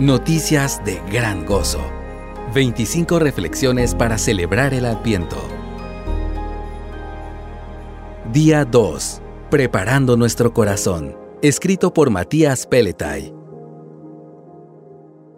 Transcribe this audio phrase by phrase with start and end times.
[0.00, 1.80] Noticias de gran gozo.
[2.54, 5.38] 25 reflexiones para celebrar el Adviento.
[8.30, 9.22] Día 2.
[9.50, 11.16] Preparando nuestro corazón.
[11.40, 13.32] Escrito por Matías Peletay.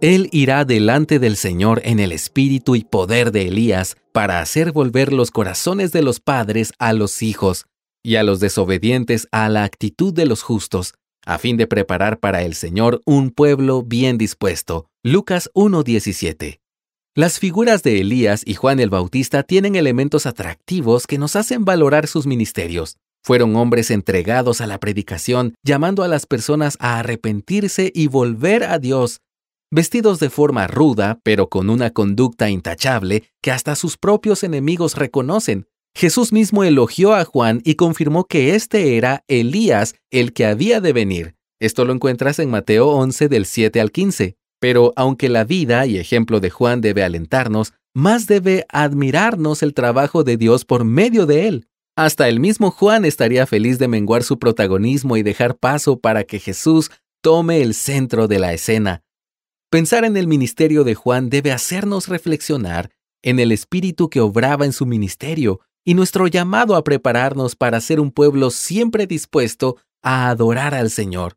[0.01, 5.13] Él irá delante del Señor en el espíritu y poder de Elías para hacer volver
[5.13, 7.67] los corazones de los padres a los hijos
[8.03, 10.95] y a los desobedientes a la actitud de los justos
[11.29, 14.89] a fin de preparar para el Señor un pueblo bien dispuesto.
[15.05, 16.61] Lucas 1.17.
[17.15, 22.07] Las figuras de Elías y Juan el Bautista tienen elementos atractivos que nos hacen valorar
[22.07, 22.97] sus ministerios.
[23.23, 28.79] Fueron hombres entregados a la predicación, llamando a las personas a arrepentirse y volver a
[28.79, 29.21] Dios,
[29.71, 35.67] vestidos de forma ruda, pero con una conducta intachable que hasta sus propios enemigos reconocen,
[35.99, 40.93] Jesús mismo elogió a Juan y confirmó que este era Elías, el que había de
[40.93, 41.35] venir.
[41.59, 44.37] Esto lo encuentras en Mateo 11 del 7 al 15.
[44.61, 50.23] Pero aunque la vida y ejemplo de Juan debe alentarnos, más debe admirarnos el trabajo
[50.23, 51.67] de Dios por medio de él.
[51.97, 56.39] Hasta el mismo Juan estaría feliz de menguar su protagonismo y dejar paso para que
[56.39, 56.93] Jesús
[57.25, 59.03] tome el centro de la escena.
[59.69, 64.73] Pensar en el ministerio de Juan debe hacernos reflexionar en el espíritu que obraba en
[64.73, 70.75] su ministerio y nuestro llamado a prepararnos para ser un pueblo siempre dispuesto a adorar
[70.75, 71.37] al Señor.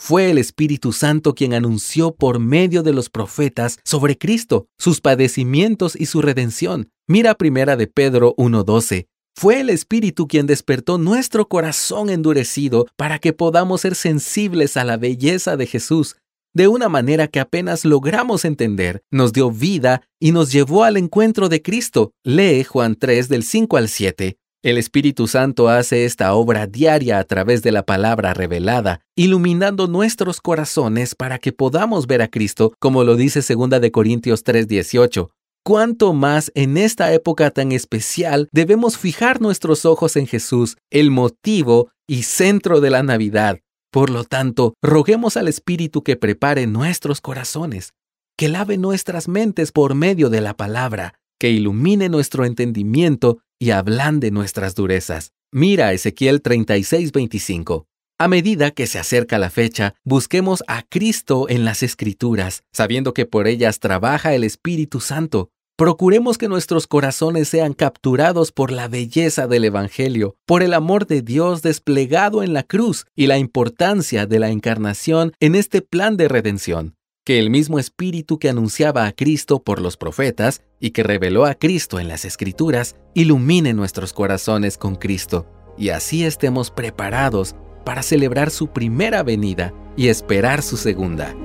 [0.00, 5.96] Fue el Espíritu Santo quien anunció por medio de los profetas sobre Cristo, sus padecimientos
[5.96, 6.90] y su redención.
[7.08, 9.08] Mira primera de Pedro 1:12.
[9.34, 14.96] Fue el Espíritu quien despertó nuestro corazón endurecido para que podamos ser sensibles a la
[14.96, 16.16] belleza de Jesús,
[16.54, 21.48] de una manera que apenas logramos entender, nos dio vida y nos llevó al encuentro
[21.48, 22.12] de Cristo.
[22.24, 24.36] Lee Juan 3 del 5 al 7.
[24.64, 30.40] El Espíritu Santo hace esta obra diaria a través de la palabra revelada, iluminando nuestros
[30.40, 35.30] corazones para que podamos ver a Cristo, como lo dice 2 de Corintios 3:18.
[35.64, 41.90] Cuánto más en esta época tan especial debemos fijar nuestros ojos en Jesús, el motivo
[42.08, 43.60] y centro de la Navidad,
[43.90, 47.94] por lo tanto, roguemos al Espíritu que prepare nuestros corazones,
[48.36, 54.30] que lave nuestras mentes por medio de la palabra, que ilumine nuestro entendimiento y ablande
[54.30, 55.32] nuestras durezas.
[55.52, 57.86] Mira Ezequiel 36:25.
[58.20, 63.26] A medida que se acerca la fecha, busquemos a Cristo en las Escrituras, sabiendo que
[63.26, 69.46] por ellas trabaja el Espíritu Santo, Procuremos que nuestros corazones sean capturados por la belleza
[69.46, 74.40] del Evangelio, por el amor de Dios desplegado en la cruz y la importancia de
[74.40, 76.96] la encarnación en este plan de redención.
[77.24, 81.54] Que el mismo Espíritu que anunciaba a Cristo por los profetas y que reveló a
[81.54, 85.46] Cristo en las Escrituras, ilumine nuestros corazones con Cristo,
[85.78, 91.36] y así estemos preparados para celebrar su primera venida y esperar su segunda.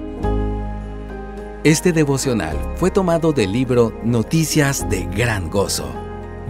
[1.63, 5.89] Este devocional fue tomado del libro Noticias de Gran Gozo.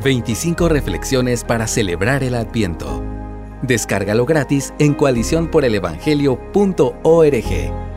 [0.03, 3.03] 25 reflexiones para celebrar el Adviento.
[3.61, 7.92] Descárgalo gratis en coaliciónporelevangelio.org.